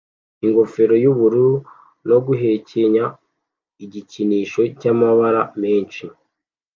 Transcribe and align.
ingofero 0.45 0.95
yubururu 1.03 1.53
no 2.09 2.17
guhekenya 2.25 3.05
igikinisho 3.83 4.61
cyamabara 4.79 5.41
menshi 5.61 6.03